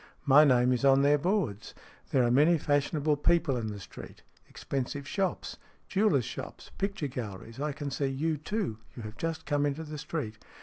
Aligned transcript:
My 0.25 0.43
name 0.43 0.73
is 0.73 0.83
on 0.83 1.03
their 1.03 1.19
boards. 1.19 1.75
There 2.09 2.23
are 2.23 2.31
many 2.31 2.57
fashionable 2.57 3.17
people 3.17 3.55
in 3.55 3.67
the 3.67 3.79
street. 3.79 4.23
Expensive 4.49 5.07
shops. 5.07 5.57
Jewellers' 5.87 6.25
shops, 6.25 6.71
picture 6.79 7.05
galleries. 7.05 7.59
I 7.59 7.71
can 7.71 7.91
see 7.91 8.07
you, 8.07 8.37
too. 8.37 8.79
You 8.95 9.03
have 9.03 9.15
just 9.15 9.45
come 9.45 9.63
into 9.63 9.83
the 9.83 9.99
street." 9.99 10.39